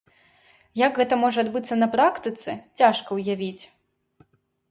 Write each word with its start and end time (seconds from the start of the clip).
Як 0.87 0.93
гэта 1.01 1.17
можа 1.23 1.43
адбыцца 1.47 1.77
на 1.83 1.87
практыцы, 1.95 2.51
цяжка 2.81 3.09
ўявіць. 3.19 3.59